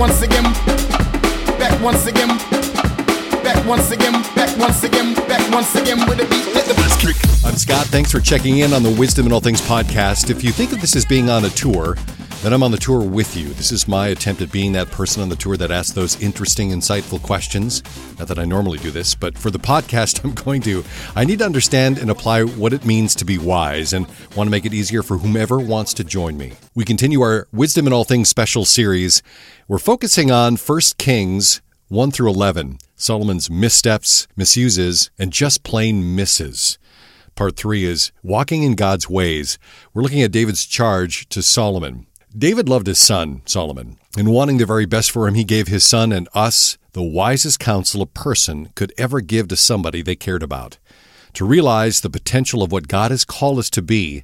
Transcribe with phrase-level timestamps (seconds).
[0.00, 0.44] once again,
[1.58, 2.28] back once again,
[3.44, 7.44] back once again, back once again, back once again with a beat.
[7.44, 7.86] I'm Scott.
[7.88, 10.30] Thanks for checking in on the Wisdom in All Things podcast.
[10.30, 11.96] If you think of this as being on a tour,
[12.42, 13.48] then I'm on the tour with you.
[13.48, 16.70] This is my attempt at being that person on the tour that asks those interesting,
[16.70, 17.82] insightful questions.
[18.18, 20.82] Not that I normally do this, but for the podcast, I'm going to.
[21.14, 24.50] I need to understand and apply what it means to be wise and want to
[24.50, 26.52] make it easier for whomever wants to join me.
[26.74, 29.22] We continue our Wisdom in All Things special series.
[29.68, 36.78] We're focusing on 1 Kings 1 through 11, Solomon's missteps, misuses, and just plain misses.
[37.34, 39.58] Part 3 is Walking in God's Ways.
[39.92, 42.06] We're looking at David's charge to Solomon.
[42.36, 45.84] David loved his son, Solomon, and wanting the very best for him, he gave his
[45.84, 50.42] son and us the wisest counsel a person could ever give to somebody they cared
[50.42, 50.78] about.
[51.34, 54.22] To realize the potential of what God has called us to be,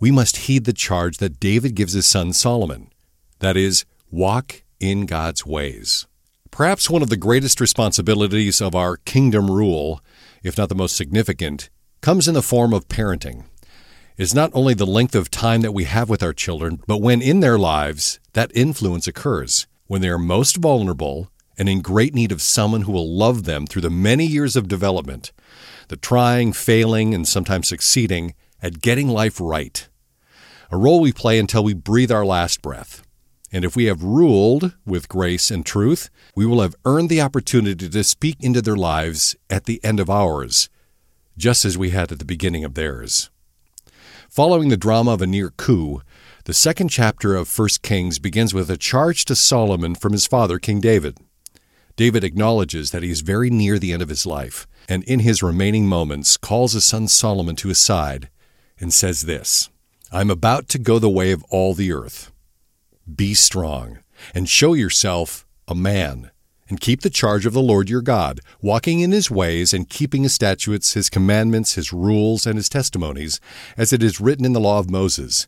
[0.00, 2.90] we must heed the charge that David gives his son Solomon.
[3.38, 6.06] That is, walk in God's ways.
[6.50, 10.00] Perhaps one of the greatest responsibilities of our kingdom rule,
[10.42, 11.70] if not the most significant,
[12.00, 13.44] comes in the form of parenting
[14.16, 17.20] is not only the length of time that we have with our children, but when
[17.20, 22.32] in their lives that influence occurs, when they are most vulnerable and in great need
[22.32, 25.32] of someone who will love them through the many years of development,
[25.88, 29.88] the trying, failing, and sometimes succeeding at getting life right.
[30.70, 33.02] A role we play until we breathe our last breath.
[33.52, 37.88] And if we have ruled with grace and truth, we will have earned the opportunity
[37.88, 40.68] to speak into their lives at the end of ours,
[41.36, 43.30] just as we had at the beginning of theirs.
[44.34, 46.02] Following the drama of a near coup,
[46.44, 50.58] the second chapter of 1 Kings begins with a charge to Solomon from his father,
[50.58, 51.18] King David.
[51.94, 55.40] David acknowledges that he is very near the end of his life, and in his
[55.40, 58.28] remaining moments calls his son Solomon to his side
[58.80, 59.70] and says this
[60.10, 62.32] I am about to go the way of all the earth.
[63.14, 64.00] Be strong
[64.34, 66.32] and show yourself a man
[66.68, 70.22] and keep the charge of the Lord your God, walking in his ways and keeping
[70.22, 73.40] his statutes, his commandments, his rules, and his testimonies,
[73.76, 75.46] as it is written in the law of Moses,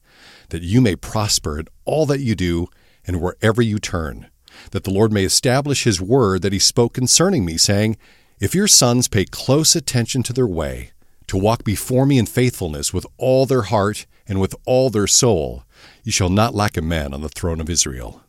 [0.50, 2.68] that you may prosper in all that you do
[3.06, 4.28] and wherever you turn,
[4.72, 7.96] that the Lord may establish his word that he spoke concerning me, saying,
[8.40, 10.90] If your sons pay close attention to their way,
[11.28, 15.64] to walk before me in faithfulness with all their heart and with all their soul,
[16.04, 18.22] you shall not lack a man on the throne of Israel.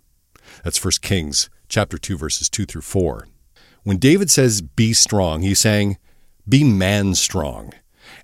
[0.63, 3.27] That's 1 Kings chapter 2 verses 2 through 4.
[3.83, 5.97] When David says be strong, he's saying
[6.47, 7.73] be man strong.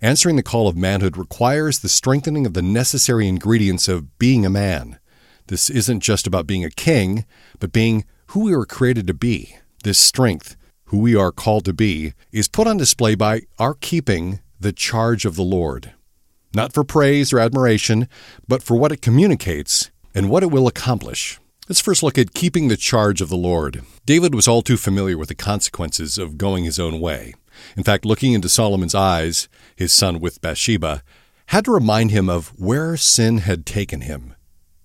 [0.02, 4.50] Answering the call of manhood requires the strengthening of the necessary ingredients of being a
[4.50, 5.00] man.
[5.48, 7.26] This isn't just about being a king,
[7.60, 9.58] but being who we were created to be.
[9.84, 10.56] This strength,
[10.86, 15.26] who we are called to be, is put on display by our keeping the charge
[15.26, 15.94] of the Lord.
[16.54, 18.08] Not for praise or admiration,
[18.48, 21.40] but for what it communicates and what it will accomplish.
[21.70, 23.84] Let's first look at keeping the charge of the Lord.
[24.06, 27.36] David was all too familiar with the consequences of going his own way.
[27.78, 29.48] In fact, looking into Solomon's eyes,
[29.78, 31.04] his son with Bathsheba,
[31.48, 34.34] had to remind him of where sin had taken him.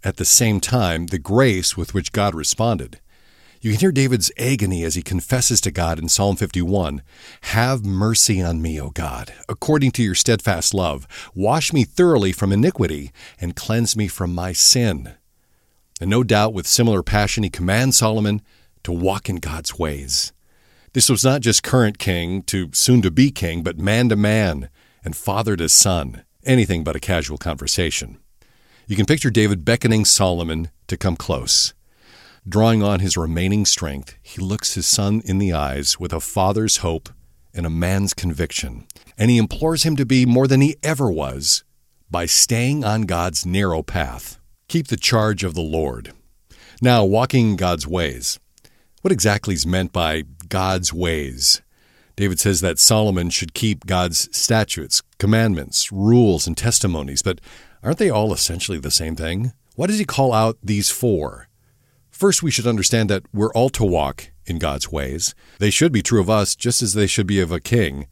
[0.05, 3.00] At the same time, the grace with which God responded.
[3.60, 7.03] You can hear David's agony as he confesses to God in Psalm 51
[7.41, 11.09] Have mercy on me, O God, according to your steadfast love.
[11.34, 13.10] Wash me thoroughly from iniquity
[13.41, 15.16] and cleanse me from my sin.
[16.00, 18.42] And no doubt, with similar passion, he commands Solomon
[18.84, 20.32] to walk in God's ways.
[20.92, 24.70] This was not just current king to soon to be king, but man to man
[25.04, 28.19] and father to son, anything but a casual conversation.
[28.86, 31.75] You can picture David beckoning Solomon to come close.
[32.48, 36.78] Drawing on his remaining strength, he looks his son in the eyes with a father's
[36.78, 37.10] hope
[37.53, 38.86] and a man's conviction,
[39.19, 41.65] and he implores him to be more than he ever was
[42.10, 44.38] by staying on God's narrow path.
[44.69, 46.12] Keep the charge of the Lord.
[46.83, 48.39] Now, walking God's ways.
[49.01, 51.62] What exactly is meant by God's ways?
[52.17, 57.41] David says that Solomon should keep God's statutes, commandments, rules, and testimonies, but
[57.83, 59.53] aren't they all essentially the same thing?
[59.75, 61.49] Why does he call out these four?
[62.11, 65.34] First, we should understand that we're all to walk in God's ways.
[65.60, 68.07] They should be true of us just as they should be of a king.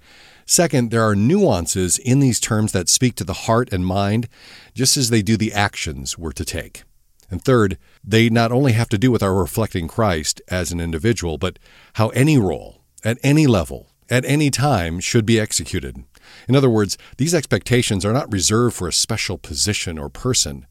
[0.46, 4.28] Second, there are nuances in these terms that speak to the heart and mind,
[4.74, 6.84] just as they do the actions we're to take.
[7.28, 11.36] And third, they not only have to do with our reflecting Christ as an individual,
[11.36, 11.58] but
[11.94, 16.04] how any role, at any level, at any time should be executed.
[16.48, 20.66] In other words, these expectations are not reserved for a special position or person.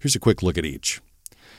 [0.00, 1.00] Here's a quick look at each.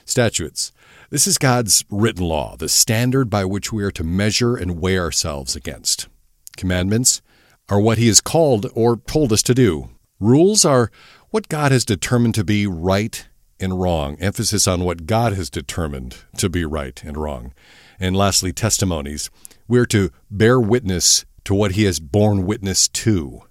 [0.04, 0.74] Statutes.
[1.10, 5.00] This is God's written law, the standard by which we are to measure and weigh
[5.00, 6.10] ourselves against.
[6.58, 7.22] Commandments
[7.70, 9.90] are what He has called or told us to do.
[10.20, 10.92] Rules are
[11.30, 13.28] what God has determined to be right
[13.60, 17.54] and wrong, emphasis on what God has determined to be right and wrong.
[18.00, 19.30] And lastly, testimonies.
[19.68, 23.42] We're to bear witness to what he has borne witness to.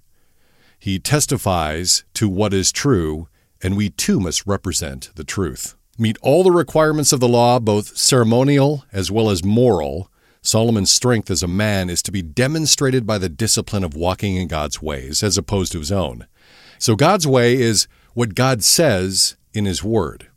[0.78, 3.28] He testifies to what is true,
[3.62, 5.74] and we too must represent the truth.
[5.98, 10.10] Meet all the requirements of the law, both ceremonial as well as moral.
[10.46, 14.48] Solomon's strength as a man is to be demonstrated by the discipline of walking in
[14.48, 16.26] God's ways, as opposed to his own.
[16.78, 20.28] So, God's way is what God says in His Word,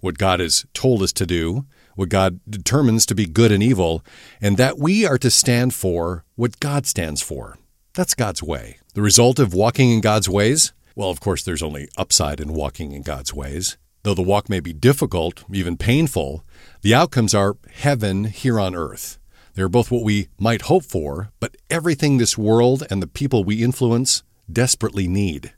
[0.00, 4.04] what God has told us to do, what God determines to be good and evil,
[4.40, 7.58] and that we are to stand for what God stands for.
[7.94, 8.78] That's God's way.
[8.94, 10.72] The result of walking in God's ways?
[10.96, 13.76] Well, of course, there's only upside in walking in God's ways.
[14.02, 16.44] Though the walk may be difficult, even painful,
[16.80, 19.18] the outcomes are heaven here on earth.
[19.54, 23.62] They're both what we might hope for, but everything this world and the people we
[23.62, 25.52] influence desperately need.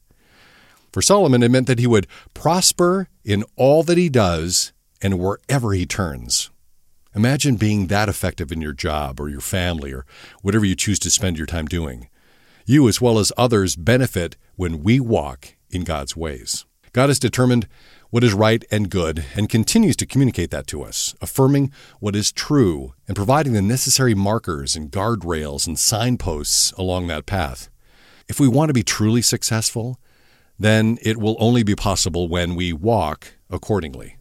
[0.93, 5.73] For Solomon, it meant that he would prosper in all that he does and wherever
[5.73, 6.51] he turns.
[7.15, 10.05] Imagine being that effective in your job or your family or
[10.43, 12.09] whatever you choose to spend your time doing.
[12.67, 16.65] You, as well as others, benefit when we walk in God's ways.
[16.93, 17.69] God has determined
[18.15, 22.31] what is right and good and continues to communicate that to us, affirming what is
[22.31, 27.69] true and providing the necessary markers and guardrails and signposts along that path.
[28.29, 29.99] If we want to be truly successful,
[30.57, 34.17] then it will only be possible when we walk accordingly.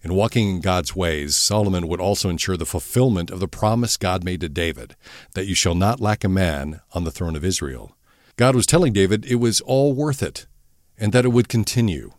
[0.00, 4.22] In walking in God's ways, Solomon would also ensure the fulfillment of the promise God
[4.22, 4.94] made to David
[5.34, 7.96] that you shall not lack a man on the throne of Israel.
[8.36, 10.46] God was telling David it was all worth it
[10.96, 12.12] and that it would continue.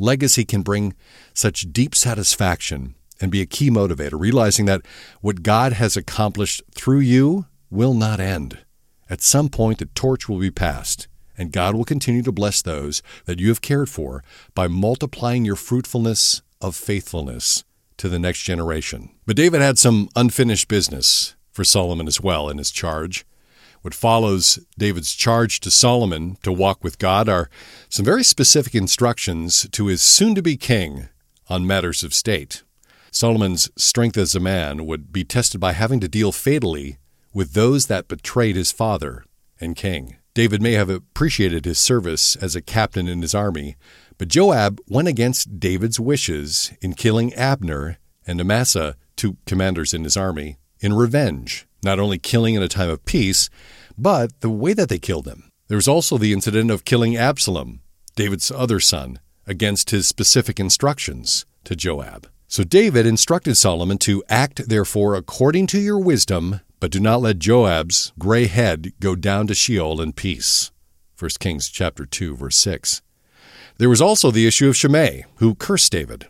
[0.00, 0.94] Legacy can bring
[1.34, 4.80] such deep satisfaction and be a key motivator, realizing that
[5.20, 8.58] what God has accomplished through you will not end.
[9.10, 11.06] At some point, the torch will be passed,
[11.36, 14.24] and God will continue to bless those that you have cared for
[14.54, 17.62] by multiplying your fruitfulness of faithfulness
[17.98, 19.10] to the next generation.
[19.26, 23.26] But David had some unfinished business for Solomon as well in his charge.
[23.82, 27.48] What follows David's charge to Solomon to walk with God are
[27.88, 31.08] some very specific instructions to his soon to be king
[31.48, 32.62] on matters of state.
[33.10, 36.98] Solomon's strength as a man would be tested by having to deal fatally
[37.32, 39.24] with those that betrayed his father
[39.60, 40.16] and king.
[40.34, 43.76] David may have appreciated his service as a captain in his army,
[44.18, 50.16] but Joab went against David's wishes in killing Abner and Amasa, two commanders in his
[50.16, 53.50] army, in revenge, not only killing in a time of peace,
[53.96, 55.50] but the way that they killed them.
[55.68, 57.80] There was also the incident of killing Absalom,
[58.16, 62.28] David's other son, against his specific instructions to Joab.
[62.48, 67.38] So David instructed Solomon to act therefore according to your wisdom, but do not let
[67.38, 70.72] Joab's gray head go down to Sheol in peace.
[71.18, 73.02] 1 Kings chapter 2 verse 6.
[73.78, 76.26] There was also the issue of Shimei, who cursed David.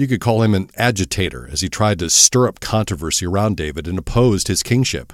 [0.00, 3.86] You could call him an agitator, as he tried to stir up controversy around David
[3.86, 5.12] and opposed his kingship.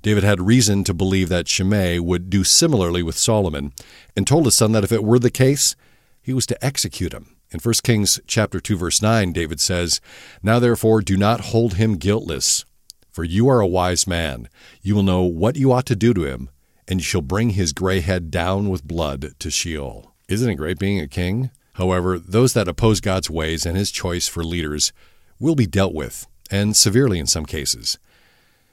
[0.00, 3.74] David had reason to believe that Shimei would do similarly with Solomon,
[4.16, 5.76] and told his son that if it were the case,
[6.22, 7.36] he was to execute him.
[7.50, 10.00] In 1 Kings chapter 2 verse 9, David says,
[10.42, 12.64] "Now therefore do not hold him guiltless,
[13.12, 14.48] for you are a wise man.
[14.80, 16.48] You will know what you ought to do to him,
[16.88, 20.78] and you shall bring his gray head down with blood to Sheol." Isn't it great
[20.78, 21.50] being a king?
[21.74, 24.92] However, those that oppose God's ways and his choice for leaders
[25.38, 27.98] will be dealt with, and severely in some cases.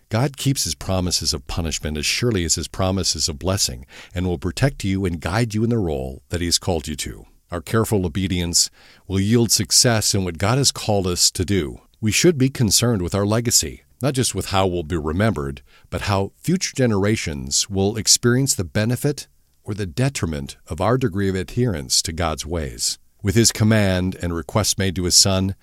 [0.09, 4.37] God keeps his promises of punishment as surely as his promises of blessing, and will
[4.37, 7.25] protect you and guide you in the role that he has called you to.
[7.49, 8.69] Our careful obedience
[9.07, 11.81] will yield success in what God has called us to do.
[11.99, 16.01] We should be concerned with our legacy, not just with how we'll be remembered, but
[16.01, 19.27] how future generations will experience the benefit
[19.63, 22.97] or the detriment of our degree of adherence to God's ways.
[23.23, 25.55] With his command and request made to his son,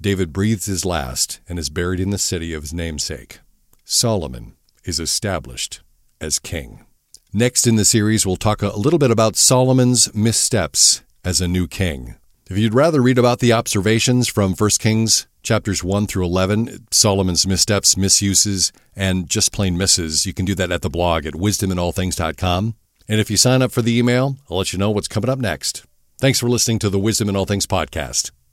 [0.00, 3.40] David breathes his last and is buried in the city of his namesake.
[3.84, 5.80] Solomon is established
[6.20, 6.84] as king.
[7.32, 11.66] Next in the series, we'll talk a little bit about Solomon's missteps as a new
[11.66, 12.16] king.
[12.50, 17.46] If you'd rather read about the observations from 1 Kings chapters 1 through 11, Solomon's
[17.46, 22.74] missteps, misuses, and just plain misses, you can do that at the blog at wisdominallthings.com.
[23.08, 25.38] And if you sign up for the email, I'll let you know what's coming up
[25.38, 25.84] next.
[26.20, 28.32] Thanks for listening to the Wisdom in All Things podcast.